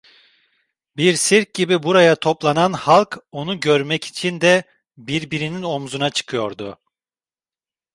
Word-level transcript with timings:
Bir 0.97 1.15
sirk 1.15 1.53
gibi 1.53 1.83
buraya 1.83 2.15
toplanan 2.15 2.73
halk 2.73 3.17
onu 3.31 3.59
görmek 3.59 4.05
için 4.05 4.41
de 4.41 4.63
birbirinin 4.97 5.63
omuzuna 5.63 6.09
çıkıyordu. 6.09 6.79